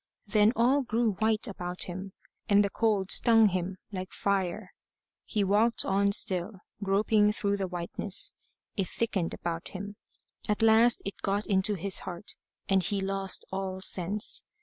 Then 0.25 0.51
all 0.55 0.81
grew 0.81 1.11
white 1.19 1.47
about 1.47 1.83
him; 1.83 2.13
and 2.49 2.65
the 2.65 2.71
cold 2.71 3.11
stung 3.11 3.49
him 3.49 3.77
like 3.91 4.11
fire. 4.11 4.73
He 5.25 5.43
walked 5.43 5.85
on 5.85 6.11
still, 6.11 6.61
groping 6.83 7.31
through 7.31 7.57
the 7.57 7.67
whiteness. 7.67 8.33
It 8.75 8.87
thickened 8.87 9.35
about 9.35 9.67
him. 9.67 9.97
At 10.49 10.63
last, 10.63 11.03
it 11.05 11.21
got 11.21 11.45
into 11.45 11.75
his 11.75 11.99
heart, 11.99 12.35
and 12.67 12.81
he 12.83 12.99
lost 12.99 13.45
all 13.51 13.79
sense. 13.79 14.41